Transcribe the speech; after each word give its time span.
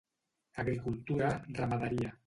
Agricultura, 0.63 1.29
ramaderia. 1.53 2.17